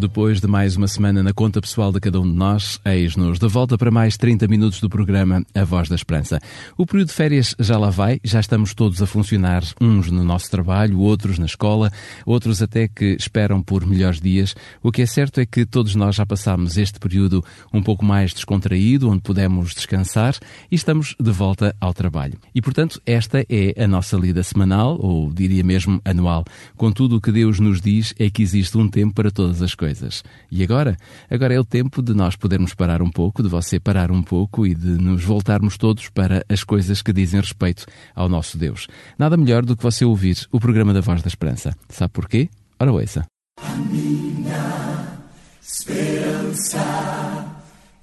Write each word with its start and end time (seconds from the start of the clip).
Depois 0.00 0.40
de 0.40 0.46
mais 0.46 0.76
uma 0.76 0.88
semana 0.88 1.22
na 1.22 1.34
conta 1.34 1.60
pessoal 1.60 1.92
de 1.92 2.00
cada 2.00 2.18
um 2.18 2.22
de 2.22 2.34
nós, 2.34 2.80
eis-nos 2.86 3.38
de 3.38 3.46
volta 3.46 3.76
para 3.76 3.90
mais 3.90 4.16
30 4.16 4.48
minutos 4.48 4.80
do 4.80 4.88
programa 4.88 5.44
A 5.54 5.62
Voz 5.62 5.90
da 5.90 5.94
Esperança. 5.94 6.40
O 6.74 6.86
período 6.86 7.08
de 7.08 7.14
férias 7.14 7.54
já 7.58 7.76
lá 7.76 7.90
vai, 7.90 8.18
já 8.24 8.40
estamos 8.40 8.72
todos 8.72 9.02
a 9.02 9.06
funcionar, 9.06 9.62
uns 9.78 10.10
no 10.10 10.24
nosso 10.24 10.50
trabalho, 10.50 10.98
outros 11.00 11.38
na 11.38 11.44
escola, 11.44 11.92
outros 12.24 12.62
até 12.62 12.88
que 12.88 13.14
esperam 13.20 13.62
por 13.62 13.84
melhores 13.84 14.22
dias. 14.22 14.56
O 14.82 14.90
que 14.90 15.02
é 15.02 15.06
certo 15.06 15.38
é 15.38 15.44
que 15.44 15.66
todos 15.66 15.94
nós 15.94 16.16
já 16.16 16.24
passámos 16.24 16.78
este 16.78 16.98
período 16.98 17.44
um 17.70 17.82
pouco 17.82 18.02
mais 18.02 18.32
descontraído, 18.32 19.10
onde 19.10 19.20
pudemos 19.20 19.74
descansar 19.74 20.34
e 20.70 20.76
estamos 20.76 21.14
de 21.20 21.30
volta 21.30 21.76
ao 21.78 21.92
trabalho. 21.92 22.38
E 22.54 22.62
portanto, 22.62 23.02
esta 23.04 23.44
é 23.50 23.74
a 23.78 23.86
nossa 23.86 24.16
lida 24.16 24.42
semanal, 24.42 24.96
ou 24.98 25.30
diria 25.30 25.62
mesmo 25.62 26.00
anual. 26.06 26.42
Contudo, 26.74 27.16
o 27.16 27.20
que 27.20 27.30
Deus 27.30 27.60
nos 27.60 27.82
diz 27.82 28.14
é 28.18 28.30
que 28.30 28.42
existe 28.42 28.78
um 28.78 28.88
tempo 28.88 29.12
para 29.12 29.30
todas 29.30 29.60
as 29.60 29.74
coisas 29.74 29.89
coisas. 29.90 30.22
E 30.50 30.62
agora? 30.62 30.96
Agora 31.28 31.52
é 31.54 31.58
o 31.58 31.64
tempo 31.64 32.00
de 32.00 32.14
nós 32.14 32.36
podermos 32.36 32.74
parar 32.74 33.02
um 33.02 33.10
pouco, 33.10 33.42
de 33.42 33.48
você 33.48 33.80
parar 33.80 34.12
um 34.12 34.22
pouco 34.22 34.66
e 34.66 34.74
de 34.74 34.90
nos 34.90 35.24
voltarmos 35.24 35.76
todos 35.76 36.08
para 36.08 36.44
as 36.48 36.62
coisas 36.62 37.02
que 37.02 37.12
dizem 37.12 37.40
respeito 37.40 37.86
ao 38.14 38.28
nosso 38.28 38.56
Deus. 38.56 38.86
Nada 39.18 39.36
melhor 39.36 39.64
do 39.64 39.76
que 39.76 39.82
você 39.82 40.04
ouvir 40.04 40.46
o 40.52 40.60
programa 40.60 40.94
da 40.94 41.00
Voz 41.00 41.22
da 41.22 41.28
Esperança. 41.28 41.74
Sabe 41.88 42.12
porquê? 42.12 42.48
Ora, 42.78 42.92
ouça. 42.92 43.24
A 43.60 43.76
minha 43.76 45.18
esperança 45.60 46.78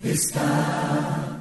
está 0.03 1.36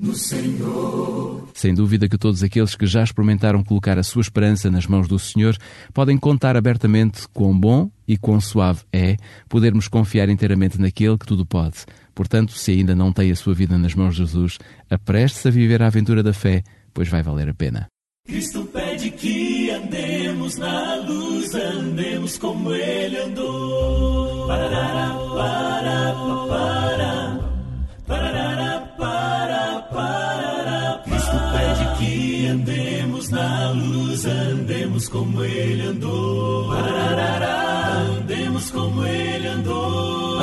no 0.00 0.14
Senhor. 0.14 1.48
Sem 1.54 1.74
dúvida 1.74 2.08
que 2.08 2.16
todos 2.16 2.42
aqueles 2.42 2.74
que 2.74 2.86
já 2.86 3.04
experimentaram 3.04 3.62
colocar 3.62 3.98
a 3.98 4.02
sua 4.02 4.22
esperança 4.22 4.70
nas 4.70 4.86
mãos 4.86 5.06
do 5.06 5.18
Senhor 5.18 5.56
podem 5.92 6.16
contar 6.16 6.56
abertamente 6.56 7.28
quão 7.34 7.58
bom 7.58 7.90
e 8.08 8.16
quão 8.16 8.40
suave 8.40 8.80
é 8.92 9.16
podermos 9.48 9.86
confiar 9.86 10.28
inteiramente 10.28 10.80
naquele 10.80 11.18
que 11.18 11.26
tudo 11.26 11.44
pode. 11.44 11.84
Portanto, 12.14 12.52
se 12.52 12.72
ainda 12.72 12.94
não 12.94 13.12
tem 13.12 13.30
a 13.30 13.36
sua 13.36 13.54
vida 13.54 13.76
nas 13.76 13.94
mãos 13.94 14.14
de 14.14 14.24
Jesus, 14.24 14.58
apreste-se 14.88 15.48
a 15.48 15.50
viver 15.50 15.82
a 15.82 15.86
aventura 15.86 16.22
da 16.22 16.32
fé, 16.32 16.62
pois 16.94 17.08
vai 17.08 17.22
valer 17.22 17.48
a 17.48 17.54
pena. 17.54 17.86
Cristo 18.26 18.64
pede 18.66 19.10
que 19.10 19.70
andemos 19.70 20.56
na 20.56 20.96
luz, 20.96 21.54
andemos 21.54 22.38
como 22.38 22.72
Ele 22.72 23.18
andou. 23.18 24.46
Parará, 24.46 25.16
para, 25.34 26.14
para, 26.14 26.46
parará, 26.48 27.19
que 32.00 32.46
andemos 32.46 33.28
na 33.28 33.70
luz, 33.72 34.24
andemos 34.24 35.08
como 35.08 35.44
Ele 35.44 35.82
andou. 35.82 36.72
Andemos 36.72 38.70
como 38.70 39.04
Ele 39.04 39.48
andou. 39.48 40.40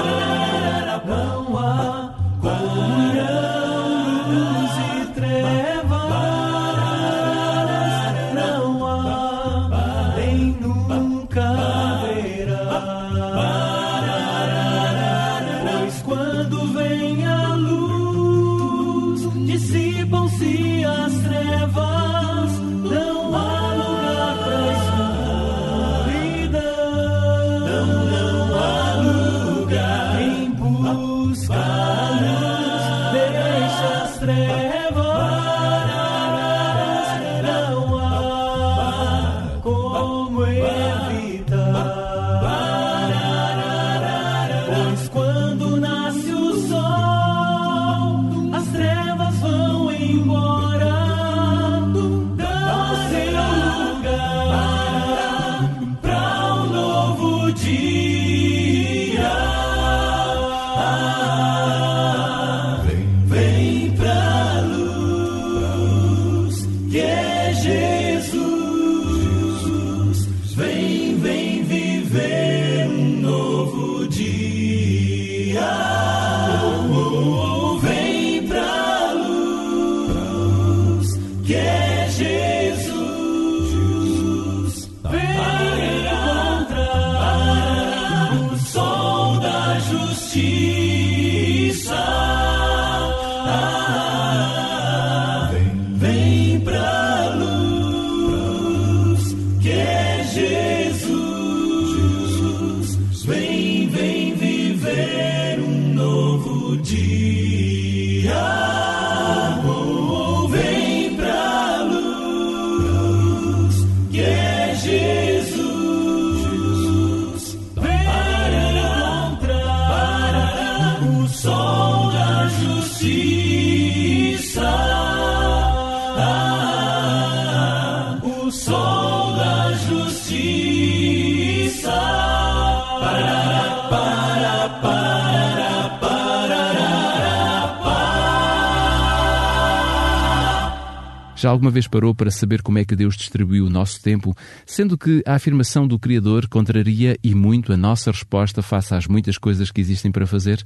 Já 141.38 141.52
alguma 141.52 141.70
vez 141.70 141.88
parou 141.88 142.16
para 142.16 142.32
saber 142.32 142.64
como 142.64 142.80
é 142.80 142.84
que 142.84 142.96
Deus 142.96 143.16
distribuiu 143.16 143.68
o 143.68 143.70
nosso 143.70 144.02
tempo, 144.02 144.36
sendo 144.66 144.98
que 144.98 145.22
a 145.24 145.36
afirmação 145.36 145.88
do 145.88 146.00
Criador 146.00 146.48
contraria 146.48 147.16
e 147.24 147.36
muito 147.36 147.72
a 147.72 147.78
nossa 147.78 148.10
resposta 148.10 148.64
face 148.64 148.96
às 148.96 149.06
muitas 149.06 149.38
coisas 149.38 149.70
que 149.70 149.80
existem 149.80 150.12
para 150.12 150.26
fazer? 150.26 150.64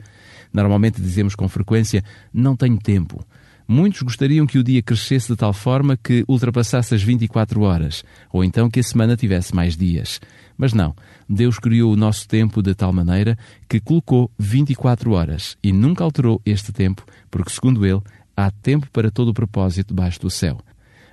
Normalmente 0.53 1.01
dizemos 1.01 1.35
com 1.35 1.49
frequência: 1.49 2.01
não 2.33 2.55
tenho 2.55 2.77
tempo. 2.77 3.21
Muitos 3.67 4.01
gostariam 4.01 4.47
que 4.47 4.57
o 4.57 4.63
dia 4.63 4.81
crescesse 4.81 5.27
de 5.27 5.35
tal 5.35 5.51
forma 5.51 5.97
que 5.97 6.23
ultrapassasse 6.25 6.95
as 6.95 7.03
24 7.03 7.61
horas, 7.61 8.03
ou 8.31 8.41
então 8.41 8.69
que 8.69 8.79
a 8.79 8.83
semana 8.83 9.17
tivesse 9.17 9.53
mais 9.53 9.75
dias. 9.75 10.21
Mas 10.57 10.73
não, 10.73 10.95
Deus 11.27 11.59
criou 11.59 11.91
o 11.91 11.97
nosso 11.97 12.27
tempo 12.27 12.61
de 12.61 12.73
tal 12.73 12.93
maneira 12.93 13.37
que 13.67 13.79
colocou 13.79 14.31
24 14.39 15.11
horas 15.11 15.57
e 15.61 15.73
nunca 15.73 16.03
alterou 16.03 16.41
este 16.45 16.71
tempo, 16.71 17.05
porque, 17.29 17.51
segundo 17.51 17.85
Ele, 17.85 18.01
há 18.35 18.49
tempo 18.51 18.89
para 18.91 19.11
todo 19.11 19.29
o 19.29 19.33
propósito 19.33 19.89
debaixo 19.89 20.19
do 20.21 20.29
céu. 20.29 20.59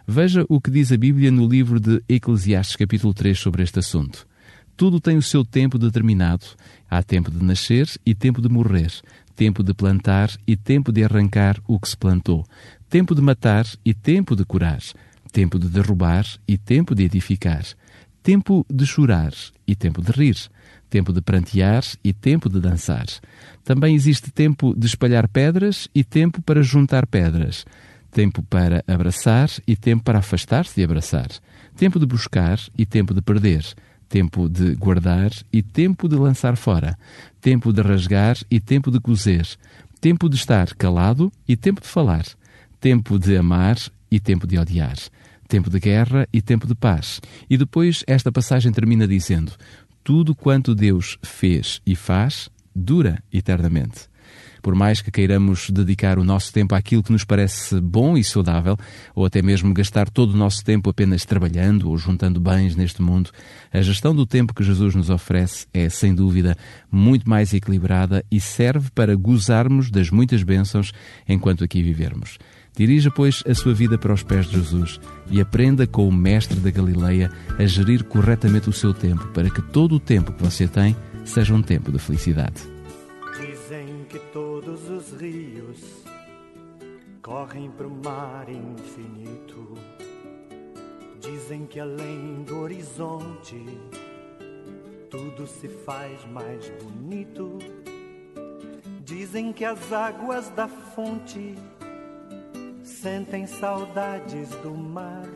Veja 0.06 0.44
o 0.49 0.61
que 0.61 0.70
diz 0.70 0.91
a 0.91 0.97
Bíblia 0.97 1.31
no 1.31 1.47
livro 1.47 1.79
de 1.79 2.03
Eclesiastes, 2.09 2.76
capítulo 2.76 3.12
3, 3.12 3.38
sobre 3.38 3.62
este 3.62 3.79
assunto. 3.79 4.26
Tudo 4.76 5.00
tem 5.00 5.17
o 5.17 5.23
seu 5.23 5.44
tempo 5.44 5.79
determinado. 5.79 6.47
Há 6.88 7.03
tempo 7.03 7.31
de 7.31 7.44
nascer 7.44 7.88
e 8.06 8.15
tempo 8.15 8.41
de 8.41 8.49
morrer, 8.49 8.93
tempo 9.35 9.62
de 9.62 9.75
plantar 9.75 10.31
e 10.47 10.56
tempo 10.56 10.91
de 10.91 11.05
arrancar 11.05 11.61
o 11.67 11.79
que 11.79 11.88
se 11.88 11.97
plantou, 11.97 12.47
tempo 12.88 13.15
de 13.15 13.20
matar 13.20 13.67
e 13.85 13.93
tempo 13.93 14.35
de 14.35 14.44
curar, 14.44 14.81
tempo 15.32 15.59
de 15.59 15.69
derrubar 15.69 16.25
e 16.47 16.56
tempo 16.56 16.94
de 16.94 17.05
edificar, 17.05 17.65
tempo 18.23 18.65
de 18.73 18.87
chorar 18.87 19.32
e 19.67 19.76
tempo 19.76 20.00
de 20.00 20.11
rir, 20.12 20.37
tempo 20.88 21.12
de 21.12 21.20
prantear 21.20 21.85
e 22.02 22.12
tempo 22.12 22.49
de 22.49 22.61
dançar. 22.61 23.06
Também 23.64 23.94
existe 23.94 24.31
tempo 24.31 24.75
de 24.76 24.87
espalhar 24.87 25.29
pedras 25.29 25.88
e 25.94 26.02
tempo 26.02 26.40
para 26.43 26.62
juntar 26.62 27.06
pedras, 27.06 27.64
tempo 28.11 28.43
para 28.43 28.82
abraçar 28.87 29.50
e 29.67 29.76
tempo 29.76 30.02
para 30.02 30.19
afastar-se 30.19 30.75
de 30.75 30.85
abraçar, 30.85 31.29
tempo 31.76 31.99
de 31.99 32.06
buscar 32.06 32.58
e 32.76 32.87
tempo 32.87 33.12
de 33.12 33.20
perder, 33.20 33.64
tempo 34.08 34.49
de 34.49 34.75
guardar 34.75 35.31
e 35.52 35.62
tempo 35.62 36.08
de 36.08 36.17
lançar 36.17 36.56
fora, 36.56 36.99
tempo 37.41 37.73
de 37.73 37.82
rasgar 37.82 38.37
e 38.50 38.58
tempo 38.58 38.91
de 38.91 39.00
cozer, 39.00 39.46
tempo 40.00 40.29
de 40.29 40.37
estar 40.37 40.75
calado 40.75 41.31
e 41.46 41.56
tempo 41.56 41.81
de 41.81 41.87
falar, 41.87 42.25
tempo 42.81 43.19
de 43.19 43.37
amar 43.37 43.76
e 44.11 44.19
tempo 44.19 44.46
de 44.46 44.58
odiar, 44.58 44.96
tempo 45.46 45.69
de 45.69 45.79
guerra 45.79 46.26
e 46.32 46.41
tempo 46.41 46.67
de 46.67 46.75
paz. 46.75 47.20
E 47.49 47.56
depois 47.56 48.02
esta 48.06 48.32
passagem 48.32 48.73
termina 48.73 49.06
dizendo: 49.06 49.52
Tudo 50.03 50.35
quanto 50.35 50.75
Deus 50.75 51.19
fez 51.23 51.81
e 51.87 51.95
faz 51.95 52.49
dura 52.75 53.23
eternamente. 53.33 54.09
Por 54.62 54.75
mais 54.75 55.00
que 55.00 55.11
queiramos 55.11 55.71
dedicar 55.71 56.19
o 56.19 56.25
nosso 56.25 56.53
tempo 56.53 56.75
àquilo 56.75 57.03
que 57.03 57.12
nos 57.12 57.25
parece 57.25 57.81
bom 57.81 58.17
e 58.17 58.25
saudável, 58.25 58.77
ou 59.15 59.25
até 59.25 59.41
mesmo 59.41 59.73
gastar 59.73 60.11
todo 60.11 60.33
o 60.33 60.37
nosso 60.37 60.65
tempo 60.65 60.91
apenas 60.91 61.25
trabalhando 61.25 61.89
ou 61.89 61.97
juntando 61.97 62.41
bens 62.41 62.75
neste 62.75 63.00
mundo, 63.00 63.31
a 63.73 63.81
gestão 63.81 64.15
do 64.15 64.27
tempo 64.27 64.55
que 64.55 64.65
Jesus 64.65 64.95
nos 64.95 65.11
oferece 65.11 65.67
é, 65.73 65.89
sem 65.89 66.15
dúvida, 66.15 66.56
muito 66.91 67.29
mais 67.29 67.55
equilibrada 67.55 68.25
e 68.31 68.41
serve 68.41 68.91
para 68.91 69.15
gozarmos 69.15 69.91
das 69.91 70.11
muitas 70.11 70.43
bênçãos 70.43 70.93
enquanto 71.29 71.65
aqui 71.65 71.83
vivermos. 71.83 72.39
Dirija, 72.79 73.11
pois, 73.11 73.43
a 73.45 73.53
sua 73.57 73.75
vida 73.75 73.99
para 73.99 74.13
os 74.13 74.23
pés 74.23 74.47
de 74.47 74.53
Jesus 74.53 75.01
e 75.29 75.41
aprenda 75.41 75.85
com 75.85 76.07
o 76.07 76.13
Mestre 76.13 76.61
da 76.61 76.71
Galileia 76.71 77.29
a 77.59 77.67
gerir 77.67 78.05
corretamente 78.05 78.69
o 78.69 78.73
seu 78.73 78.95
tempo 78.95 79.27
para 79.35 79.51
que 79.51 79.61
todo 79.61 79.97
o 79.97 80.01
tempo 80.01 80.33
que 80.33 80.45
você 80.45 80.69
tem 80.69 80.95
seja 81.25 81.53
um 81.53 81.61
tempo 81.61 81.91
de 81.91 81.99
felicidade. 81.99 82.63
Dizem 83.41 84.07
que 84.09 84.21
todos 84.33 84.89
os 84.89 85.21
rios 85.21 86.05
correm 87.21 87.69
para 87.69 87.89
o 87.89 87.91
mar 87.91 88.47
infinito. 88.49 89.75
Dizem 91.21 91.67
que 91.67 91.81
além 91.81 92.45
do 92.47 92.61
horizonte 92.61 93.61
tudo 95.11 95.49
se 95.49 95.67
faz 95.67 96.25
mais 96.31 96.71
bonito. 96.81 97.59
Dizem 99.05 99.53
que 99.53 99.65
as 99.65 99.93
águas 99.93 100.49
da 100.51 100.69
fonte 100.69 101.57
sentem 103.03 103.47
saudades 103.47 104.49
do 104.61 104.75
mar 104.75 105.29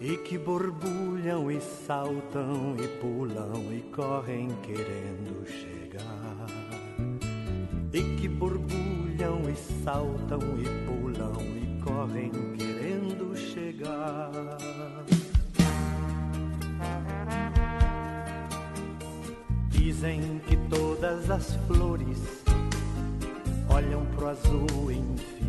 e 0.00 0.16
que 0.16 0.36
borbulham 0.36 1.48
e 1.50 1.60
saltam 1.60 2.74
e 2.82 2.88
pulam 3.00 3.72
e 3.72 3.80
correm 3.94 4.48
querendo 4.62 5.46
chegar. 5.46 6.46
E 7.92 8.16
que 8.16 8.28
borbulham 8.28 9.42
e 9.48 9.84
saltam 9.84 10.40
e 10.58 10.64
pulam 10.84 11.40
e 11.56 11.80
correm 11.82 12.30
querendo 12.56 13.36
chegar. 13.36 14.32
Dizem 19.68 20.40
que 20.48 20.56
todas 20.68 21.30
as 21.30 21.54
flores 21.68 22.42
olham 23.68 24.04
pro 24.16 24.28
azul 24.28 24.90
infinito. 24.90 25.39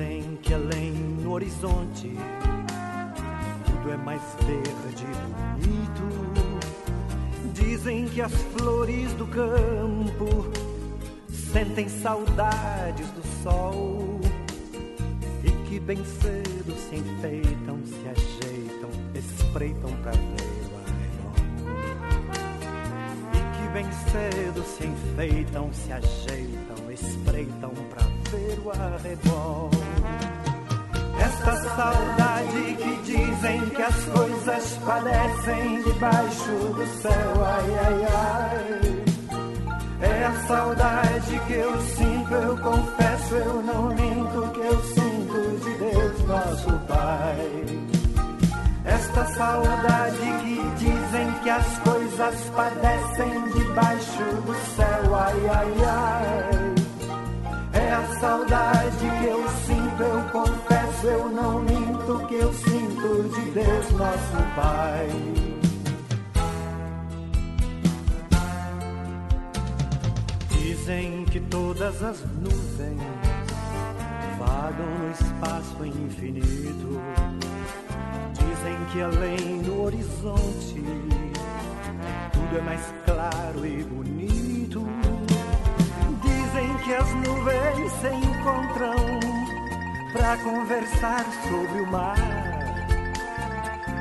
Dizem 0.00 0.38
que 0.40 0.54
além 0.54 0.92
no 0.92 1.32
horizonte 1.32 2.16
tudo 3.66 3.92
é 3.92 3.98
mais 3.98 4.22
verde 4.46 5.04
e 5.04 5.66
bonito. 5.66 6.08
Dizem 7.52 8.08
que 8.08 8.22
as 8.22 8.32
flores 8.32 9.12
do 9.12 9.26
campo 9.26 10.50
sentem 11.28 11.86
saudades 11.86 13.10
do 13.10 13.22
sol 13.42 14.18
e 15.44 15.50
que 15.68 15.78
bem 15.78 16.02
cedo 16.02 16.74
se 16.88 16.96
enfeitam, 16.96 17.78
se 17.84 18.08
ajeitam, 18.08 18.90
espreitam 19.14 19.92
pra 20.02 20.12
ver 20.12 20.62
o 20.64 20.78
arrebol. 20.80 21.34
E 23.34 23.40
que 23.54 23.68
bem 23.74 23.86
cedo 24.10 24.64
se 24.64 24.86
enfeitam, 24.86 25.70
se 25.74 25.92
ajeitam, 25.92 26.90
espreitam 26.90 27.74
pra 27.90 28.02
ver 28.02 28.19
o 28.36 28.70
arrebol. 28.70 29.70
Esta 31.18 31.56
saudade 31.74 32.76
que 32.76 33.02
dizem 33.02 33.70
que 33.70 33.82
as 33.82 34.04
coisas 34.04 34.78
padecem 34.86 35.82
debaixo 35.82 36.50
do 36.50 36.86
céu, 37.02 37.44
ai 37.44 37.78
ai 37.84 38.06
ai. 38.14 39.00
É 40.02 40.24
a 40.24 40.46
saudade 40.46 41.40
que 41.46 41.52
eu 41.54 41.80
sinto, 41.80 42.34
eu 42.34 42.56
confesso, 42.58 43.34
eu 43.34 43.62
não 43.62 43.88
minto, 43.88 44.50
que 44.52 44.60
eu 44.60 44.82
sinto 44.84 45.64
de 45.64 45.74
Deus, 45.78 46.24
nosso 46.26 46.70
Pai. 46.86 47.80
Esta 48.84 49.24
saudade 49.26 50.18
que 50.42 50.70
dizem 50.78 51.32
que 51.42 51.50
as 51.50 51.78
coisas 51.80 52.34
padecem 52.56 53.48
debaixo 53.54 54.24
do 54.46 54.54
céu, 54.76 55.14
ai 55.14 55.48
ai 55.48 55.74
ai. 55.84 56.69
A 58.00 58.18
saudade 58.18 58.96
que 59.20 59.26
eu 59.26 59.46
sinto, 59.66 60.02
eu 60.02 60.22
confesso, 60.30 61.06
eu 61.06 61.28
não 61.28 61.60
minto, 61.60 62.26
que 62.28 62.34
eu 62.34 62.50
sinto 62.54 63.28
de 63.34 63.50
Deus, 63.50 63.90
nosso 63.90 64.36
Pai. 64.56 65.08
Dizem 70.48 71.26
que 71.26 71.40
todas 71.40 72.02
as 72.02 72.24
nuvens 72.40 73.02
vagam 74.38 74.86
no 74.98 75.10
espaço 75.10 75.84
infinito. 75.84 77.02
Dizem 78.32 78.84
que 78.92 79.02
além 79.02 79.60
do 79.60 79.82
horizonte 79.82 80.82
tudo 82.32 82.58
é 82.58 82.62
mais 82.62 82.94
claro 83.04 83.66
e 83.66 83.84
bonito. 83.84 84.99
Que 86.90 86.96
as 86.96 87.14
nuvens 87.14 87.92
se 88.00 88.08
encontram 88.08 88.96
para 90.12 90.36
conversar 90.38 91.24
sobre 91.48 91.82
o 91.82 91.86
mar 91.86 92.16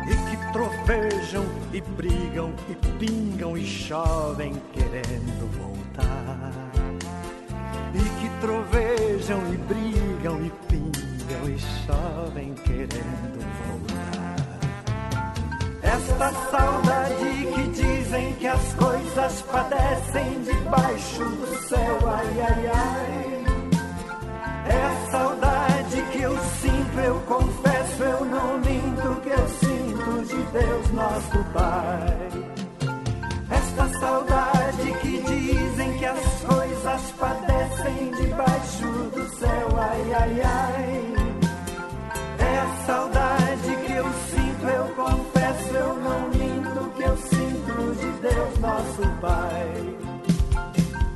e 0.07 0.15
que 0.27 0.51
trovejam 0.51 1.45
e 1.71 1.81
brigam 1.81 2.51
e 2.67 2.73
pingam 2.97 3.55
e 3.55 3.63
chovem 3.63 4.59
querendo 4.73 5.47
voltar. 5.55 6.51
E 7.93 7.99
que 8.19 8.29
trovejam 8.41 9.39
e 9.53 9.57
brigam 9.57 10.43
e 10.43 10.49
pingam 10.67 11.47
e 11.47 11.59
chovem 11.59 12.55
querendo 12.55 13.39
voltar. 13.67 13.98
Esta 15.91 16.31
saudade 16.51 17.47
que 17.55 17.67
dizem 17.69 18.33
que 18.33 18.47
as 18.47 18.73
coisas 18.73 19.41
padecem 19.41 20.43
debaixo 20.43 21.23
do 21.23 21.67
céu, 21.67 21.97
ai 22.05 22.41
ai 22.41 22.71
ai. 22.73 23.45
É 24.67 24.85
a 24.85 25.11
saudade 25.11 26.01
que 26.11 26.21
eu 26.21 26.37
sinto, 26.61 26.99
eu 26.99 27.19
confesso, 27.21 28.03
eu 28.03 28.25
não 28.25 28.57
minto, 28.59 29.21
que 29.21 29.29
eu 29.29 29.47
sinto 29.47 30.25
de 30.27 30.43
Deus, 30.51 30.91
nosso 30.91 31.43
Pai. 31.53 32.29
Esta 33.49 33.99
saudade 33.99 34.91
que 35.01 35.21
dizem 35.23 35.97
que 35.97 36.05
as 36.05 36.41
coisas 36.41 37.01
padecem 37.19 38.11
debaixo 38.11 38.87
do 39.15 39.39
céu, 39.39 39.67
ai 39.75 40.13
ai 40.13 40.41
ai. 40.43 40.88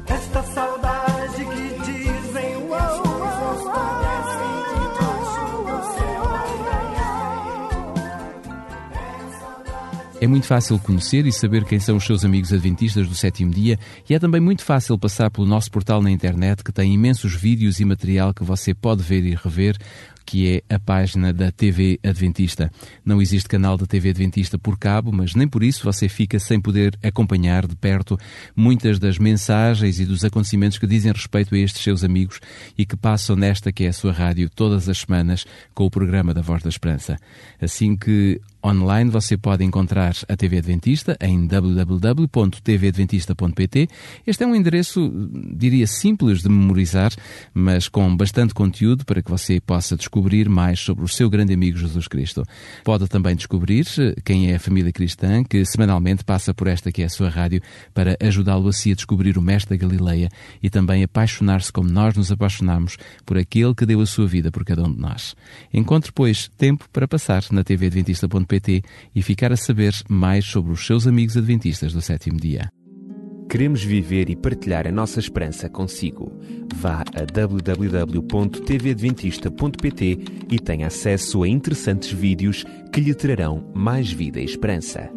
Esta 0.07 0.43
saudade 0.43 1.45
que 1.45 1.79
dizem 1.85 2.55
do 5.63 5.77
céu, 5.95 6.23
ai 6.27 6.51
ai 6.97 7.23
É 10.19 10.27
muito 10.27 10.45
fácil 10.45 10.77
conhecer 10.79 11.25
e 11.25 11.31
saber 11.31 11.63
quem 11.63 11.79
são 11.79 11.95
os 11.95 12.03
seus 12.03 12.25
amigos 12.25 12.51
adventistas 12.51 13.07
do 13.07 13.15
sétimo 13.15 13.51
dia 13.51 13.79
e 14.09 14.13
é 14.13 14.19
também 14.19 14.41
muito 14.41 14.65
fácil 14.65 14.97
passar 14.97 15.31
pelo 15.31 15.47
nosso 15.47 15.71
portal 15.71 16.01
na 16.01 16.11
internet 16.11 16.61
que 16.61 16.73
tem 16.73 16.93
imensos 16.93 17.33
vídeos 17.33 17.79
e 17.79 17.85
material 17.85 18.33
que 18.33 18.43
você 18.43 18.73
pode 18.73 19.01
ver 19.01 19.23
e 19.25 19.33
rever, 19.33 19.77
que 20.33 20.63
é 20.67 20.73
a 20.73 20.79
página 20.79 21.31
da 21.31 21.51
TV 21.51 21.99
Adventista. 22.03 22.71
Não 23.05 23.21
existe 23.21 23.47
canal 23.47 23.77
da 23.77 23.85
TV 23.85 24.09
Adventista 24.09 24.57
por 24.57 24.79
cabo, 24.79 25.11
mas 25.11 25.35
nem 25.35 25.47
por 25.47 25.61
isso 25.61 25.83
você 25.83 26.09
fica 26.09 26.39
sem 26.39 26.59
poder 26.59 26.97
acompanhar 27.03 27.67
de 27.67 27.75
perto 27.75 28.17
muitas 28.55 28.97
das 28.97 29.19
mensagens 29.19 29.99
e 29.99 30.05
dos 30.07 30.25
acontecimentos 30.25 30.79
que 30.79 30.87
dizem 30.87 31.11
respeito 31.11 31.53
a 31.53 31.57
estes 31.59 31.83
seus 31.83 32.03
amigos 32.03 32.39
e 32.75 32.83
que 32.83 32.97
passam 32.97 33.35
nesta 33.35 33.71
que 33.71 33.83
é 33.83 33.89
a 33.89 33.93
sua 33.93 34.11
rádio 34.11 34.49
todas 34.49 34.89
as 34.89 34.97
semanas 34.97 35.45
com 35.71 35.85
o 35.85 35.91
programa 35.91 36.33
da 36.33 36.41
Voz 36.41 36.63
da 36.63 36.69
Esperança. 36.69 37.15
Assim 37.61 37.95
que 37.95 38.41
online 38.65 39.09
você 39.09 39.35
pode 39.37 39.61
encontrar 39.63 40.15
a 40.29 40.37
TV 40.37 40.59
Adventista 40.59 41.17
em 41.19 41.45
www.tvadventista.pt. 41.45 43.89
Este 44.25 44.43
é 44.43 44.47
um 44.47 44.55
endereço, 44.55 45.11
diria, 45.53 45.85
simples 45.85 46.41
de 46.41 46.47
memorizar, 46.47 47.11
mas 47.53 47.89
com 47.89 48.15
bastante 48.15 48.53
conteúdo 48.53 49.03
para 49.03 49.21
que 49.21 49.29
você 49.29 49.59
possa 49.59 49.97
descobrir 49.97 50.47
mais 50.47 50.79
sobre 50.79 51.03
o 51.03 51.07
seu 51.07 51.29
grande 51.29 51.53
amigo 51.53 51.77
Jesus 51.77 52.07
Cristo. 52.07 52.45
Pode 52.85 53.09
também 53.09 53.35
descobrir 53.35 53.85
quem 54.23 54.51
é 54.51 54.55
a 54.55 54.59
família 54.59 54.93
cristã 54.93 55.43
que 55.43 55.65
semanalmente 55.65 56.23
passa 56.23 56.53
por 56.53 56.67
esta 56.67 56.89
que 56.91 57.01
é 57.01 57.05
a 57.05 57.09
sua 57.09 57.29
rádio 57.29 57.61
para 57.93 58.15
ajudá-lo 58.21 58.69
assim 58.69 58.93
a 58.93 58.95
descobrir 58.95 59.37
o 59.37 59.41
Mestre 59.41 59.77
da 59.77 59.85
Galileia 59.85 60.29
e 60.61 60.69
também 60.69 61.03
apaixonar-se 61.03 61.69
como 61.71 61.89
nós 61.89 62.15
nos 62.15 62.31
apaixonamos 62.31 62.95
por 63.25 63.37
aquele 63.37 63.75
que 63.75 63.85
deu 63.85 63.99
a 63.99 64.05
sua 64.05 64.25
vida 64.25 64.49
por 64.51 64.63
cada 64.63 64.83
um 64.83 64.93
de 64.93 65.01
nós. 65.01 65.35
Encontre, 65.73 66.13
pois, 66.13 66.49
tempo 66.57 66.85
para 66.93 67.05
passar 67.07 67.43
na 67.51 67.63
tvadventista.pt 67.63 68.52
e 69.15 69.21
ficar 69.21 69.51
a 69.51 69.57
saber 69.57 69.93
mais 70.09 70.45
sobre 70.45 70.71
os 70.71 70.83
seus 70.85 71.07
amigos 71.07 71.37
adventistas 71.37 71.93
do 71.93 72.01
sétimo 72.01 72.39
dia. 72.39 72.69
Queremos 73.49 73.83
viver 73.83 74.29
e 74.29 74.35
partilhar 74.35 74.87
a 74.87 74.91
nossa 74.91 75.19
esperança 75.19 75.69
consigo. 75.69 76.31
Vá 76.75 77.03
a 77.13 77.25
www.tvadventista.pt 77.31 80.19
e 80.49 80.59
tenha 80.59 80.87
acesso 80.87 81.43
a 81.43 81.47
interessantes 81.47 82.11
vídeos 82.11 82.65
que 82.91 82.99
lhe 82.99 83.13
trarão 83.13 83.71
mais 83.75 84.11
vida 84.11 84.39
e 84.39 84.45
esperança. 84.45 85.11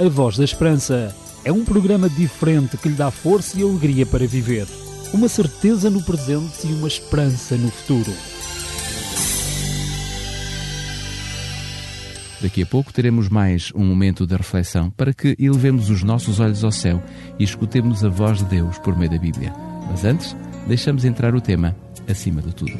A 0.00 0.08
Voz 0.08 0.36
da 0.36 0.44
Esperança 0.44 1.14
é 1.44 1.52
um 1.52 1.64
programa 1.64 2.08
diferente 2.08 2.76
que 2.76 2.88
lhe 2.88 2.94
dá 2.94 3.10
força 3.10 3.58
e 3.58 3.62
alegria 3.62 4.06
para 4.06 4.26
viver. 4.26 4.66
Uma 5.12 5.28
certeza 5.28 5.88
no 5.88 6.02
presente 6.02 6.66
e 6.66 6.72
uma 6.72 6.88
esperança 6.88 7.56
no 7.56 7.70
futuro. 7.70 8.12
Daqui 12.40 12.62
a 12.62 12.66
pouco 12.66 12.92
teremos 12.92 13.28
mais 13.28 13.72
um 13.74 13.84
momento 13.84 14.24
de 14.24 14.36
reflexão 14.36 14.90
para 14.90 15.12
que 15.12 15.34
elevemos 15.40 15.90
os 15.90 16.04
nossos 16.04 16.38
olhos 16.38 16.62
ao 16.62 16.70
céu 16.70 17.02
e 17.36 17.42
escutemos 17.42 18.04
a 18.04 18.08
voz 18.08 18.38
de 18.38 18.44
Deus 18.44 18.78
por 18.78 18.96
meio 18.96 19.10
da 19.10 19.18
Bíblia. 19.18 19.52
Mas 19.90 20.04
antes, 20.04 20.36
deixamos 20.66 21.04
entrar 21.04 21.34
o 21.34 21.40
tema 21.40 21.74
acima 22.08 22.40
de 22.40 22.54
tudo. 22.54 22.72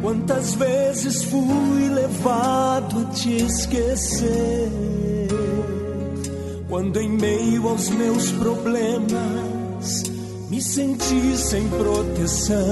Quantas 0.00 0.54
vezes 0.54 1.24
fui 1.24 1.88
levado 1.90 3.00
a 3.00 3.04
te 3.10 3.36
esquecer? 3.44 4.70
Quando 6.66 6.98
em 6.98 7.10
meio 7.10 7.68
aos 7.68 7.90
meus 7.90 8.32
problemas 8.32 9.59
senti 10.70 11.36
sem 11.36 11.68
proteção, 11.68 12.64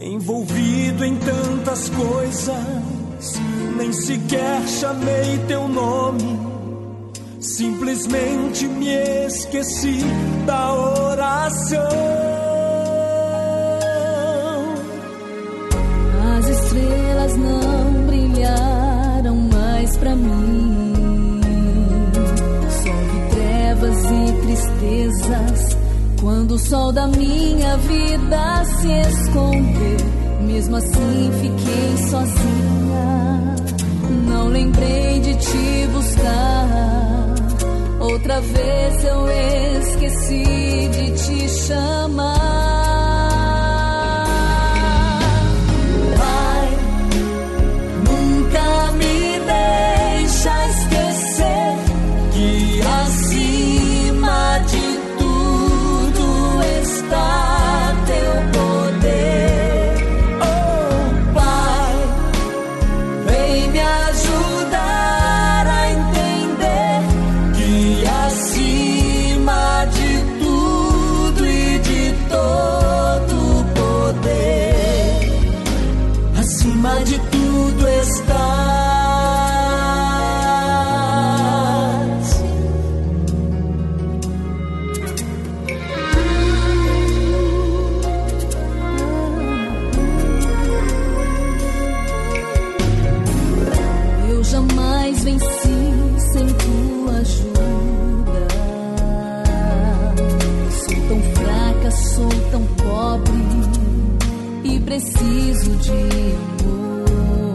envolvido 0.00 1.04
em 1.04 1.16
tantas 1.16 1.88
coisas, 1.88 3.40
nem 3.76 3.92
sequer 3.92 4.62
chamei 4.68 5.38
teu 5.48 5.66
nome. 5.66 6.38
Simplesmente 7.40 8.68
me 8.68 8.86
esqueci 9.26 9.98
da 10.46 10.74
oração. 10.74 11.88
As 16.38 16.48
estrelas 16.48 17.36
não 17.36 18.06
brilharam 18.06 19.36
mais 19.52 19.96
pra 19.96 20.14
mim. 20.14 21.40
Só 22.70 22.92
vi 22.92 23.34
trevas 23.34 24.04
e 24.04 24.32
tristezas 24.42 25.77
quando 26.28 26.56
o 26.56 26.58
sol 26.58 26.92
da 26.92 27.06
minha 27.06 27.78
vida 27.78 28.62
se 28.64 28.92
escondeu. 29.08 29.96
Mesmo 30.42 30.76
assim 30.76 31.30
fiquei 31.40 31.96
sozinha. 32.10 33.56
Não 34.26 34.48
lembrei 34.48 35.20
de 35.20 35.34
te 35.36 35.86
buscar. 35.90 37.34
Outra 37.98 38.42
vez 38.42 39.04
eu 39.04 39.26
esqueci 39.80 40.90
de 40.92 41.12
te 41.12 41.48
chamar. 41.48 42.37
Tão 102.50 102.64
pobre 102.64 103.32
e 104.64 104.80
preciso 104.80 105.76
de 105.76 105.92
amor. 105.92 107.54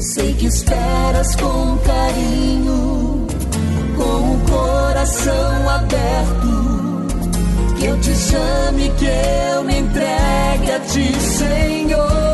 Sei 0.00 0.34
que 0.34 0.46
esperas 0.46 1.36
com 1.36 1.78
carinho, 1.78 3.26
com 3.96 4.34
o 4.34 4.40
coração 4.50 5.68
aberto. 5.68 6.58
Que 7.78 7.86
eu 7.86 7.98
te 8.00 8.14
chame, 8.14 8.90
que 8.98 9.06
eu 9.54 9.64
me 9.64 9.78
entregue 9.78 10.72
a 10.72 10.80
ti, 10.80 11.14
Senhor. 11.20 12.27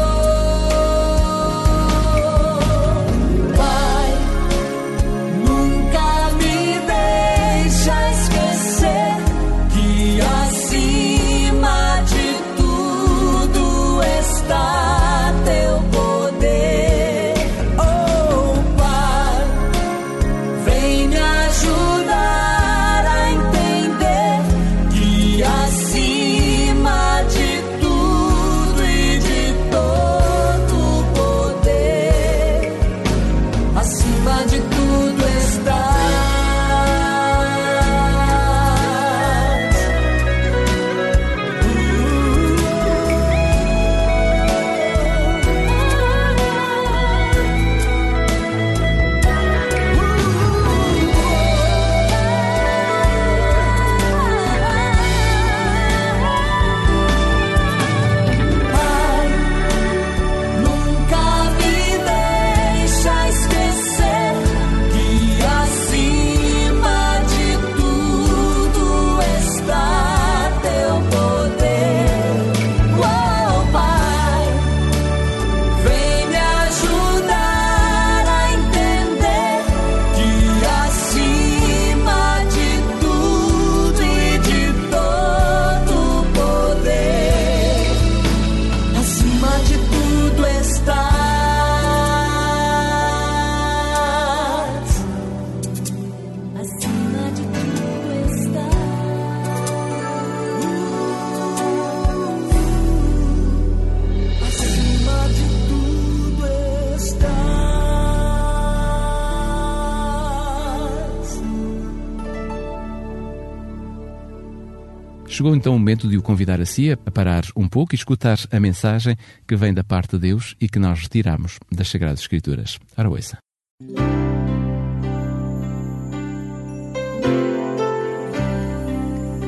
Chegou 115.34 115.52
então 115.56 115.74
o 115.74 115.78
momento 115.80 116.06
de 116.08 116.16
o 116.16 116.22
convidar 116.22 116.60
a 116.60 116.64
si 116.64 116.92
a 116.92 116.96
parar 116.96 117.42
um 117.56 117.68
pouco 117.68 117.92
e 117.92 117.96
escutar 117.96 118.38
a 118.52 118.60
mensagem 118.60 119.16
que 119.48 119.56
vem 119.56 119.74
da 119.74 119.82
parte 119.82 120.12
de 120.12 120.28
Deus 120.28 120.54
e 120.60 120.68
que 120.68 120.78
nós 120.78 121.00
retiramos 121.00 121.58
das 121.72 121.88
Sagradas 121.88 122.20
Escrituras. 122.20 122.78
Ora. 122.96 123.08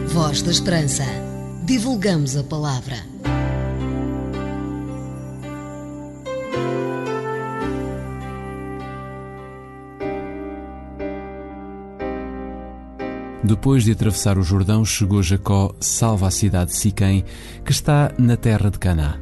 Voz 0.09 0.43
da 0.43 0.51
Esperança. 0.51 1.05
Divulgamos 1.65 2.37
a 2.37 2.43
palavra. 2.43 2.97
Depois 13.47 13.85
de 13.85 13.93
atravessar 13.93 14.39
o 14.39 14.43
Jordão, 14.43 14.85
chegou 14.85 15.23
Jacó, 15.23 15.73
salva 15.79 16.27
a 16.27 16.31
cidade 16.33 16.73
de 16.73 16.77
Siquém, 16.77 17.25
que 17.65 17.71
está 17.71 18.11
na 18.19 18.37
terra 18.37 18.69
de 18.69 18.79
Caná. 18.79 19.21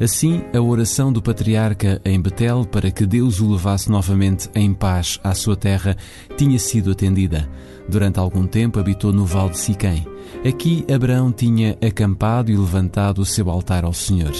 Assim, 0.00 0.42
a 0.54 0.60
oração 0.60 1.12
do 1.12 1.20
patriarca 1.20 2.00
em 2.02 2.18
Betel 2.18 2.64
para 2.64 2.90
que 2.90 3.04
Deus 3.04 3.38
o 3.38 3.52
levasse 3.52 3.90
novamente 3.90 4.48
em 4.54 4.72
paz 4.72 5.20
à 5.22 5.34
sua 5.34 5.56
terra 5.56 5.94
tinha 6.38 6.58
sido 6.58 6.90
atendida. 6.90 7.46
Durante 7.86 8.18
algum 8.18 8.46
tempo 8.46 8.80
habitou 8.80 9.12
no 9.12 9.26
vale 9.26 9.50
de 9.50 9.58
Siquém. 9.58 10.06
Aqui 10.46 10.82
Abraão 10.92 11.30
tinha 11.30 11.76
acampado 11.86 12.50
e 12.50 12.56
levantado 12.56 13.20
o 13.20 13.26
seu 13.26 13.50
altar 13.50 13.84
ao 13.84 13.92
Senhor. 13.92 14.32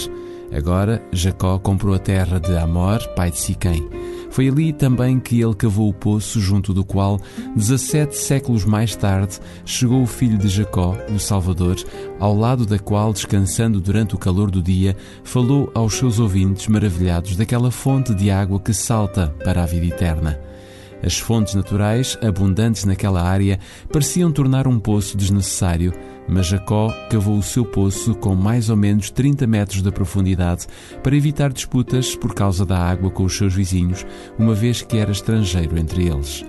Agora, 0.51 1.03
Jacó 1.11 1.59
comprou 1.59 1.93
a 1.93 1.99
terra 1.99 2.39
de 2.39 2.57
Amor, 2.57 3.07
pai 3.09 3.29
de 3.29 3.39
Siquém. 3.39 3.87
Foi 4.37 4.49
ali 4.49 4.71
também 4.71 5.19
que 5.19 5.41
ele 5.41 5.55
cavou 5.55 5.89
o 5.89 5.93
poço 5.93 6.39
junto 6.39 6.71
do 6.71 6.85
qual, 6.85 7.19
17 7.55 8.15
séculos 8.15 8.65
mais 8.65 8.95
tarde, 8.95 9.39
chegou 9.65 10.03
o 10.03 10.05
filho 10.05 10.37
de 10.37 10.47
Jacó, 10.47 10.95
o 11.09 11.17
Salvador, 11.17 11.75
ao 12.19 12.35
lado 12.37 12.63
da 12.63 12.77
qual, 12.77 13.11
descansando 13.11 13.81
durante 13.81 14.13
o 14.13 14.17
calor 14.19 14.51
do 14.51 14.61
dia, 14.61 14.95
falou 15.23 15.71
aos 15.73 15.95
seus 15.95 16.19
ouvintes 16.19 16.67
maravilhados 16.67 17.35
daquela 17.35 17.71
fonte 17.71 18.13
de 18.13 18.29
água 18.29 18.59
que 18.59 18.75
salta 18.75 19.33
para 19.43 19.63
a 19.63 19.65
vida 19.65 19.87
eterna. 19.87 20.39
As 21.03 21.17
fontes 21.17 21.53
naturais, 21.53 22.17
abundantes 22.21 22.85
naquela 22.85 23.21
área, 23.21 23.59
pareciam 23.91 24.31
tornar 24.31 24.67
um 24.67 24.79
poço 24.79 25.15
desnecessário, 25.15 25.93
mas 26.27 26.47
Jacó 26.47 26.91
cavou 27.09 27.37
o 27.37 27.43
seu 27.43 27.63
poço 27.63 28.15
com 28.15 28.35
mais 28.35 28.69
ou 28.69 28.75
menos 28.75 29.09
30 29.09 29.45
metros 29.45 29.81
de 29.81 29.91
profundidade 29.91 30.65
para 31.03 31.15
evitar 31.15 31.53
disputas 31.53 32.15
por 32.15 32.33
causa 32.33 32.65
da 32.65 32.77
água 32.77 33.11
com 33.11 33.23
os 33.23 33.37
seus 33.37 33.53
vizinhos, 33.53 34.05
uma 34.37 34.53
vez 34.53 34.81
que 34.81 34.97
era 34.97 35.11
estrangeiro 35.11 35.77
entre 35.77 36.07
eles. 36.07 36.43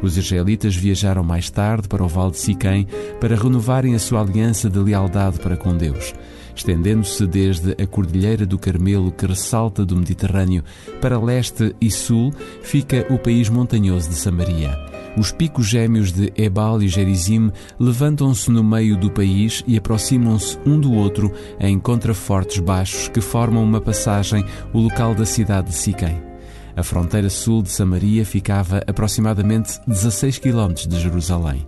Os 0.00 0.16
israelitas 0.16 0.76
viajaram 0.76 1.24
mais 1.24 1.50
tarde 1.50 1.88
para 1.88 2.04
o 2.04 2.08
Vale 2.08 2.30
de 2.30 2.38
Siquém 2.38 2.86
para 3.20 3.34
renovarem 3.34 3.96
a 3.96 3.98
sua 3.98 4.20
aliança 4.20 4.70
de 4.70 4.78
lealdade 4.78 5.40
para 5.40 5.56
com 5.56 5.76
Deus 5.76 6.14
estendendo-se 6.58 7.26
desde 7.26 7.72
a 7.80 7.86
Cordilheira 7.86 8.44
do 8.44 8.58
Carmelo, 8.58 9.12
que 9.12 9.26
ressalta 9.26 9.84
do 9.84 9.96
Mediterrâneo, 9.96 10.64
para 11.00 11.18
leste 11.18 11.74
e 11.80 11.90
sul, 11.90 12.32
fica 12.62 13.06
o 13.10 13.18
país 13.18 13.48
montanhoso 13.48 14.08
de 14.08 14.16
Samaria. 14.16 14.76
Os 15.16 15.32
picos 15.32 15.66
gêmeos 15.66 16.12
de 16.12 16.32
Ebal 16.36 16.82
e 16.82 16.88
Gerizim 16.88 17.50
levantam-se 17.78 18.50
no 18.50 18.62
meio 18.62 18.96
do 18.96 19.10
país 19.10 19.62
e 19.66 19.76
aproximam-se 19.76 20.58
um 20.66 20.78
do 20.78 20.92
outro 20.92 21.32
em 21.60 21.78
contrafortes 21.78 22.58
baixos 22.58 23.08
que 23.08 23.20
formam 23.20 23.62
uma 23.62 23.80
passagem, 23.80 24.44
o 24.72 24.80
local 24.80 25.14
da 25.14 25.24
cidade 25.24 25.68
de 25.68 25.74
Siquém. 25.74 26.20
A 26.76 26.82
fronteira 26.82 27.30
sul 27.30 27.62
de 27.62 27.70
Samaria 27.70 28.24
ficava 28.24 28.82
aproximadamente 28.86 29.80
16 29.86 30.38
quilómetros 30.38 30.86
de 30.86 31.00
Jerusalém. 31.00 31.66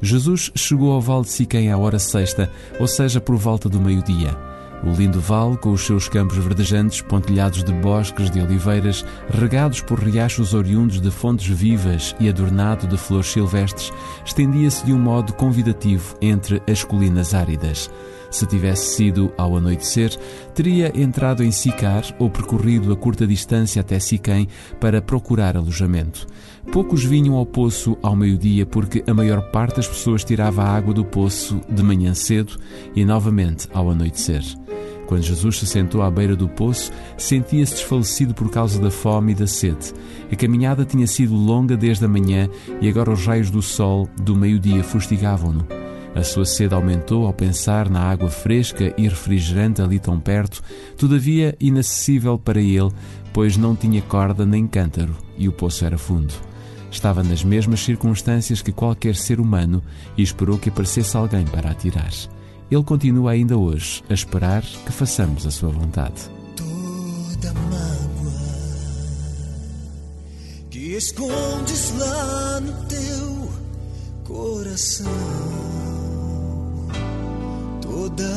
Jesus 0.00 0.50
chegou 0.54 0.92
ao 0.92 1.00
vale 1.00 1.22
de 1.22 1.30
Siquém 1.30 1.70
à 1.70 1.78
hora 1.78 1.98
sexta, 1.98 2.50
ou 2.78 2.86
seja, 2.86 3.20
por 3.20 3.36
volta 3.36 3.68
do 3.68 3.80
meio-dia. 3.80 4.36
O 4.84 4.90
lindo 4.90 5.20
vale, 5.20 5.56
com 5.56 5.72
os 5.72 5.84
seus 5.84 6.08
campos 6.08 6.36
verdejantes, 6.36 7.00
pontilhados 7.00 7.64
de 7.64 7.72
bosques 7.72 8.30
de 8.30 8.40
oliveiras, 8.40 9.04
regados 9.30 9.80
por 9.80 9.98
riachos 9.98 10.54
oriundos 10.54 11.00
de 11.00 11.10
fontes 11.10 11.46
vivas 11.46 12.14
e 12.20 12.28
adornado 12.28 12.86
de 12.86 12.96
flores 12.96 13.28
silvestres, 13.28 13.92
estendia-se 14.24 14.84
de 14.84 14.92
um 14.92 14.98
modo 14.98 15.32
convidativo 15.32 16.14
entre 16.20 16.62
as 16.70 16.84
colinas 16.84 17.34
áridas. 17.34 17.90
Se 18.30 18.46
tivesse 18.46 18.96
sido 18.96 19.32
ao 19.38 19.56
anoitecer, 19.56 20.16
teria 20.54 20.92
entrado 20.94 21.42
em 21.42 21.50
Sicar 21.50 22.02
ou 22.18 22.28
percorrido 22.28 22.92
a 22.92 22.96
curta 22.96 23.26
distância 23.26 23.80
até 23.80 23.98
Siquém 23.98 24.48
para 24.78 25.00
procurar 25.00 25.56
alojamento. 25.56 26.26
Poucos 26.72 27.04
vinham 27.04 27.34
ao 27.34 27.46
poço 27.46 27.96
ao 28.02 28.14
meio-dia 28.14 28.66
porque 28.66 29.02
a 29.06 29.14
maior 29.14 29.50
parte 29.50 29.76
das 29.76 29.88
pessoas 29.88 30.24
tirava 30.24 30.62
a 30.62 30.76
água 30.76 30.92
do 30.92 31.04
poço 31.04 31.60
de 31.68 31.82
manhã 31.82 32.12
cedo 32.14 32.58
e 32.94 33.04
novamente 33.04 33.68
ao 33.72 33.90
anoitecer. 33.90 34.42
Quando 35.06 35.22
Jesus 35.22 35.58
se 35.58 35.66
sentou 35.66 36.02
à 36.02 36.10
beira 36.10 36.34
do 36.34 36.48
poço, 36.48 36.90
sentia-se 37.16 37.74
desfalecido 37.74 38.34
por 38.34 38.50
causa 38.50 38.80
da 38.80 38.90
fome 38.90 39.32
e 39.32 39.34
da 39.36 39.46
sede. 39.46 39.94
A 40.30 40.36
caminhada 40.36 40.84
tinha 40.84 41.06
sido 41.06 41.34
longa 41.34 41.76
desde 41.76 42.04
a 42.04 42.08
manhã 42.08 42.48
e 42.80 42.88
agora 42.88 43.12
os 43.12 43.24
raios 43.24 43.50
do 43.50 43.62
sol 43.62 44.08
do 44.20 44.34
meio-dia 44.34 44.82
fustigavam-no. 44.82 45.66
A 46.14 46.24
sua 46.24 46.44
sede 46.46 46.74
aumentou 46.74 47.26
ao 47.26 47.32
pensar 47.32 47.88
na 47.88 48.00
água 48.00 48.28
fresca 48.28 48.92
e 48.96 49.06
refrigerante 49.06 49.82
ali 49.82 49.98
tão 49.98 50.18
perto, 50.18 50.62
todavia 50.96 51.54
inacessível 51.60 52.38
para 52.38 52.60
ele, 52.60 52.90
pois 53.32 53.56
não 53.56 53.76
tinha 53.76 54.00
corda 54.02 54.44
nem 54.44 54.66
cântaro 54.66 55.14
e 55.38 55.46
o 55.46 55.52
poço 55.52 55.84
era 55.84 55.98
fundo. 55.98 56.32
Estava 56.96 57.22
nas 57.22 57.44
mesmas 57.44 57.80
circunstâncias 57.80 58.62
que 58.62 58.72
qualquer 58.72 59.14
ser 59.14 59.38
humano 59.38 59.82
e 60.16 60.22
esperou 60.22 60.58
que 60.58 60.70
aparecesse 60.70 61.14
alguém 61.14 61.44
para 61.44 61.70
atirar. 61.70 62.10
Ele 62.70 62.82
continua 62.82 63.32
ainda 63.32 63.54
hoje 63.54 64.02
a 64.08 64.14
esperar 64.14 64.62
que 64.62 64.90
façamos 64.90 65.46
a 65.46 65.50
sua 65.50 65.68
vontade. 65.68 66.22
Toda 66.56 67.52
mágoa 67.52 68.32
que 70.70 70.94
escondes 70.96 71.92
lá 71.98 72.60
no 72.60 72.72
teu 72.86 73.50
coração, 74.24 75.12
toda 77.82 78.32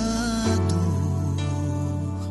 dor, 0.67 2.30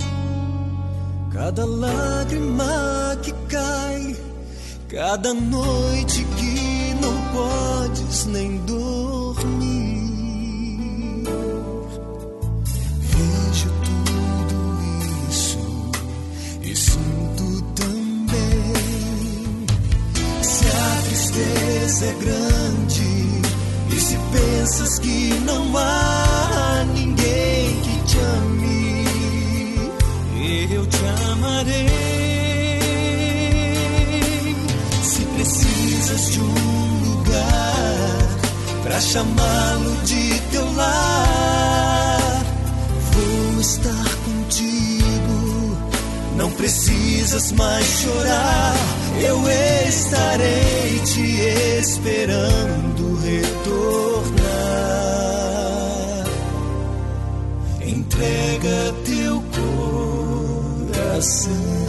cada 1.32 1.64
lágrima 1.64 3.16
que 3.22 3.32
cai, 3.48 4.27
cada 4.88 5.34
noite 5.34 6.24
que 6.36 6.94
não 7.00 7.14
podes 7.32 8.24
nem 8.26 8.56
dormir. 8.58 10.08
Vejo 13.00 13.70
tudo 13.84 14.78
isso 15.28 15.58
e 16.62 16.74
sinto 16.74 17.62
também. 17.74 18.72
Se 20.42 20.66
a 20.66 21.02
tristeza 21.02 22.06
é 22.06 22.12
grande 22.14 23.42
e 23.94 24.00
se 24.00 24.16
pensas 24.32 24.98
que 24.98 25.34
não 25.44 25.76
há 25.76 26.86
ninguém 26.94 27.80
que 27.82 27.98
te 28.06 28.18
ame, 28.18 29.04
eu 30.72 30.86
te 30.86 31.04
amarei. 31.32 32.27
Precisas 36.08 36.40
um 36.40 37.04
lugar 37.04 38.28
para 38.82 38.98
chamá-lo 39.00 39.94
de 40.04 40.40
teu 40.50 40.64
lar, 40.74 42.42
vou 43.12 43.60
estar 43.60 44.16
contigo. 44.24 45.76
Não 46.36 46.50
precisas 46.52 47.52
mais 47.52 47.84
chorar, 47.84 48.74
eu 49.20 49.42
estarei 49.86 50.98
te 51.04 51.40
esperando 51.80 53.20
retornar. 53.20 54.38
Entrega 57.82 58.94
teu 59.04 59.44
coração. 60.94 61.87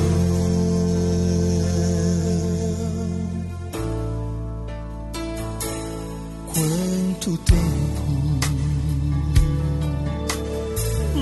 Quanto 7.20 7.38
tempo 7.40 8.40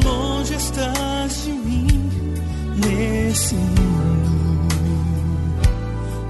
longe 0.05 0.53
estás 0.53 1.43
de 1.43 1.49
mim 1.49 1.87
nesse 2.75 3.55
mundo 3.55 4.67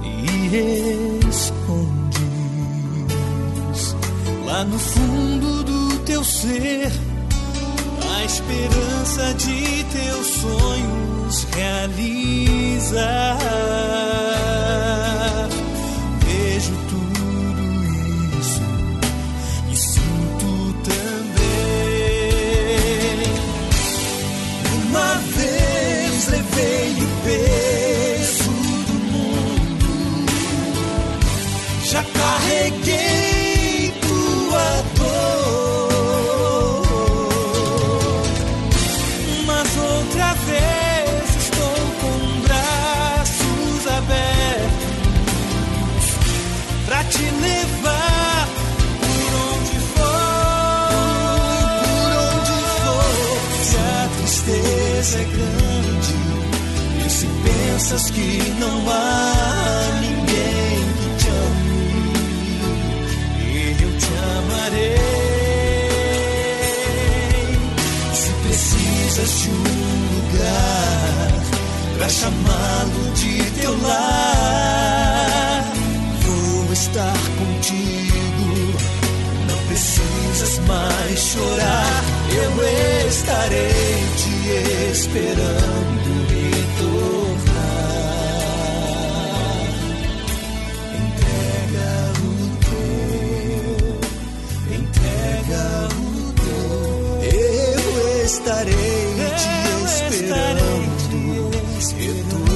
e 0.05 1.19
escondes 1.27 2.23
lá 4.45 4.63
no 4.63 4.79
fundo 4.79 5.65
do 5.65 5.99
teu 6.05 6.23
ser 6.23 6.89
a 8.15 8.23
esperança 8.23 9.33
de 9.33 9.83
teus 9.83 10.27
sonhos 10.27 11.45
realizar. 11.53 13.37
Que 57.97 58.53
não 58.59 58.87
há 58.91 59.89
ninguém 60.01 60.85
que 60.99 61.09
te 61.17 61.27
ame, 61.29 62.15
eu 63.81 63.91
te 63.97 64.11
amarei. 64.37 64.97
Se 68.13 68.29
precisas 68.43 69.31
de 69.39 69.49
um 69.49 69.63
lugar 70.13 71.31
pra 71.97 72.07
chamá-lo 72.07 73.13
de 73.15 73.33
teu 73.59 73.73
lar, 73.81 75.63
vou 76.21 76.71
estar 76.73 77.17
contigo. 77.39 78.47
Não 79.49 79.57
precisas 79.67 80.59
mais 80.67 81.19
chorar, 81.19 82.03
eu 82.31 82.51
estarei 83.09 84.05
te 84.17 84.91
esperando 84.91 85.96
estarei 98.47 98.73
te 99.35 100.05
esperando 100.05 100.97
retornar. 101.91 102.47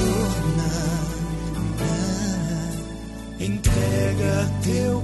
Entrega 3.39 4.49
teu 4.63 5.03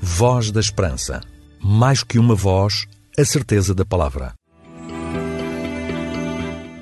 Voz 0.00 0.52
da 0.52 0.60
Esperança. 0.60 1.20
Mais 1.60 2.04
que 2.04 2.18
uma 2.18 2.36
voz, 2.36 2.86
a 3.18 3.24
certeza 3.24 3.74
da 3.74 3.84
palavra. 3.84 4.34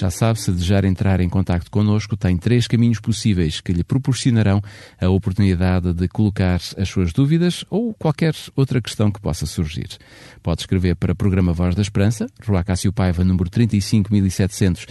Já 0.00 0.08
sabe, 0.08 0.40
se 0.40 0.50
desejar 0.50 0.86
entrar 0.86 1.20
em 1.20 1.28
contato 1.28 1.70
connosco, 1.70 2.16
tem 2.16 2.34
três 2.34 2.66
caminhos 2.66 2.98
possíveis 2.98 3.60
que 3.60 3.70
lhe 3.70 3.84
proporcionarão 3.84 4.62
a 4.98 5.10
oportunidade 5.10 5.92
de 5.92 6.08
colocar 6.08 6.58
as 6.78 6.88
suas 6.88 7.12
dúvidas 7.12 7.66
ou 7.68 7.92
qualquer 7.92 8.34
outra 8.56 8.80
questão 8.80 9.12
que 9.12 9.20
possa 9.20 9.44
surgir. 9.44 9.98
Pode 10.42 10.62
escrever 10.62 10.96
para 10.96 11.12
o 11.12 11.14
Programa 11.14 11.52
Voz 11.52 11.74
da 11.74 11.82
Esperança, 11.82 12.26
Rua 12.42 12.64
Cássio 12.64 12.94
Paiva, 12.94 13.22
número 13.22 13.50
35700 13.50 14.86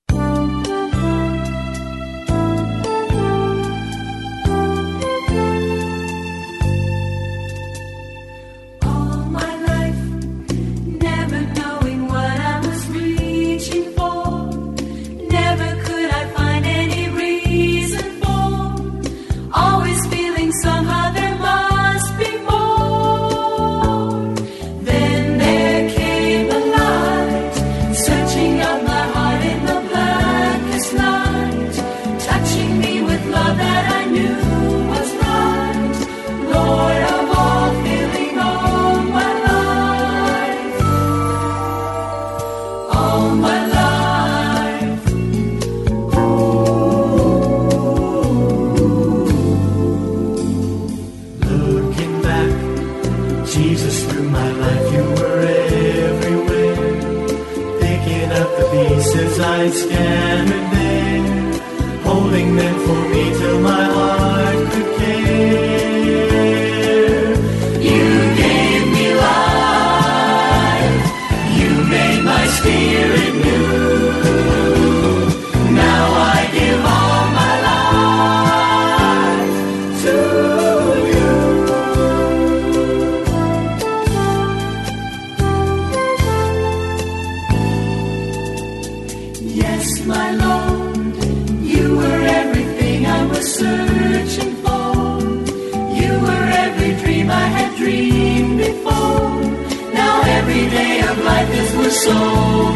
Life 101.36 101.54
is 101.62 101.70
worth 101.76 101.92
so 101.92 102.14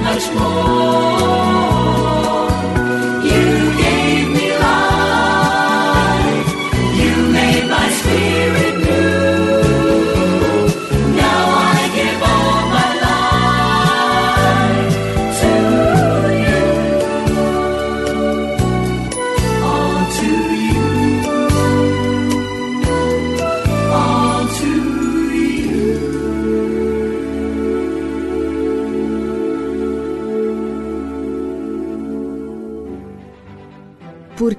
much 0.07 0.25
more. 0.35 1.39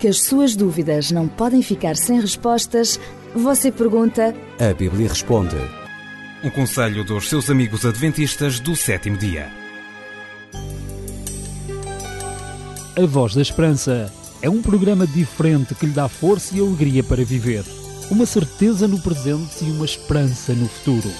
Porque 0.01 0.09
as 0.09 0.21
suas 0.23 0.55
dúvidas 0.55 1.11
não 1.11 1.27
podem 1.27 1.61
ficar 1.61 1.95
sem 1.95 2.19
respostas, 2.19 2.99
você 3.35 3.71
pergunta 3.71 4.33
A 4.59 4.73
Bíblia 4.73 5.07
responde. 5.07 5.55
Um 6.43 6.49
conselho 6.49 7.03
dos 7.03 7.29
seus 7.29 7.51
amigos 7.51 7.85
adventistas 7.85 8.59
do 8.59 8.75
sétimo 8.75 9.15
dia. 9.15 9.47
A 12.97 13.05
Voz 13.05 13.35
da 13.35 13.43
Esperança 13.43 14.11
é 14.41 14.49
um 14.49 14.59
programa 14.59 15.05
diferente 15.05 15.75
que 15.75 15.85
lhe 15.85 15.91
dá 15.91 16.09
força 16.09 16.57
e 16.57 16.59
alegria 16.59 17.03
para 17.03 17.23
viver. 17.23 17.63
Uma 18.09 18.25
certeza 18.25 18.87
no 18.87 18.99
presente 18.99 19.63
e 19.63 19.69
uma 19.69 19.85
esperança 19.85 20.51
no 20.55 20.67
futuro. 20.67 21.11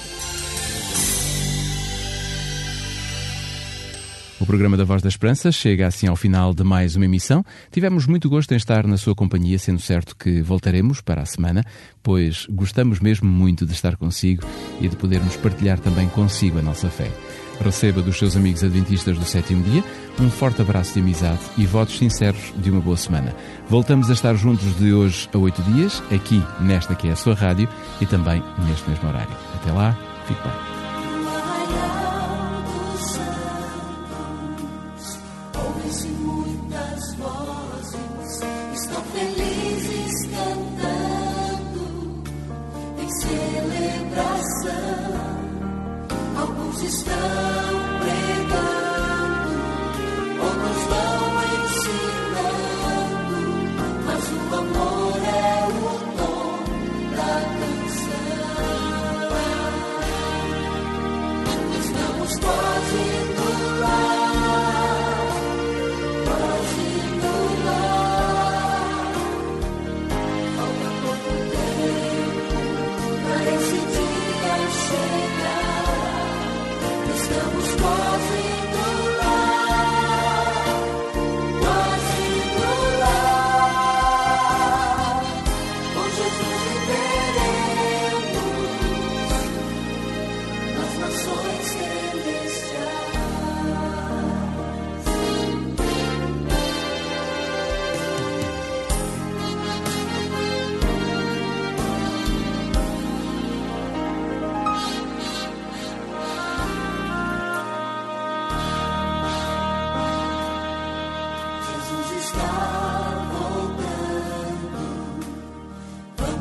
O 4.42 4.46
programa 4.46 4.76
da 4.76 4.82
Voz 4.82 5.00
da 5.00 5.08
Esperança 5.08 5.52
chega 5.52 5.86
assim 5.86 6.08
ao 6.08 6.16
final 6.16 6.52
de 6.52 6.64
mais 6.64 6.96
uma 6.96 7.04
emissão. 7.04 7.44
Tivemos 7.70 8.08
muito 8.08 8.28
gosto 8.28 8.50
em 8.50 8.56
estar 8.56 8.88
na 8.88 8.96
sua 8.96 9.14
companhia, 9.14 9.56
sendo 9.56 9.80
certo 9.80 10.16
que 10.16 10.42
voltaremos 10.42 11.00
para 11.00 11.22
a 11.22 11.24
semana, 11.24 11.62
pois 12.02 12.46
gostamos 12.50 12.98
mesmo 12.98 13.30
muito 13.30 13.64
de 13.64 13.72
estar 13.72 13.96
consigo 13.96 14.44
e 14.80 14.88
de 14.88 14.96
podermos 14.96 15.36
partilhar 15.36 15.78
também 15.78 16.08
consigo 16.08 16.58
a 16.58 16.62
nossa 16.62 16.90
fé. 16.90 17.08
Receba 17.64 18.02
dos 18.02 18.18
seus 18.18 18.36
amigos 18.36 18.64
adventistas 18.64 19.16
do 19.16 19.24
sétimo 19.24 19.62
dia 19.62 19.84
um 20.18 20.28
forte 20.28 20.60
abraço 20.60 20.94
de 20.94 20.98
amizade 20.98 21.40
e 21.56 21.64
votos 21.64 21.96
sinceros 21.96 22.52
de 22.56 22.68
uma 22.68 22.80
boa 22.80 22.96
semana. 22.96 23.32
Voltamos 23.68 24.10
a 24.10 24.12
estar 24.12 24.34
juntos 24.34 24.76
de 24.76 24.92
hoje 24.92 25.28
a 25.32 25.38
oito 25.38 25.62
dias, 25.62 26.02
aqui 26.12 26.42
nesta 26.60 26.96
que 26.96 27.06
é 27.06 27.12
a 27.12 27.16
sua 27.16 27.34
rádio 27.34 27.68
e 28.00 28.06
também 28.06 28.42
neste 28.66 28.90
mesmo 28.90 29.08
horário. 29.08 29.30
Até 29.54 29.70
lá, 29.70 29.96
fique 30.26 30.42
bem. 30.42 30.71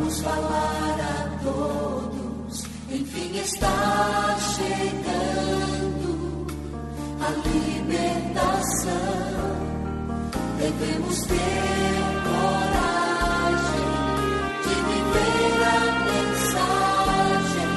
Vamos 0.02 0.20
falar 0.22 0.98
a 1.00 1.30
todos. 1.44 2.64
Enfim 2.90 3.38
está 3.38 4.36
chegando 4.56 6.10
a 7.22 7.30
libertação. 7.48 8.90
Devemos 10.58 11.22
ter 11.28 12.02
coragem 12.26 13.92
de 14.64 14.74
viver 14.90 15.60
a 15.68 15.80
mensagem 16.10 17.72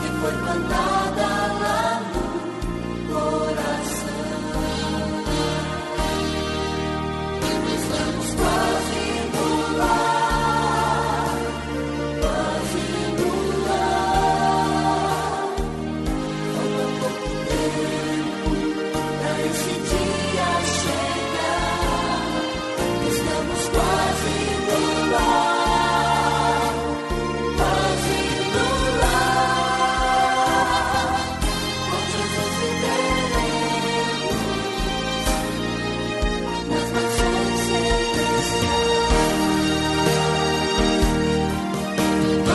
que 0.00 0.08
foi 0.20 0.34
plantada 0.44 1.03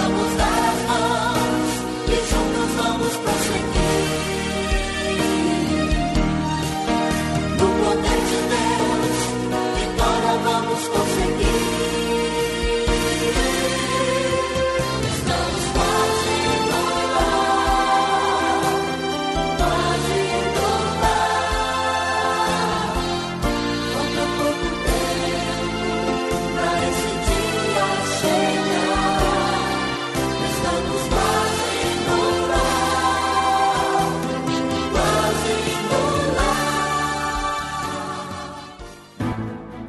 Vamos 0.09 0.37
dar 0.37 0.58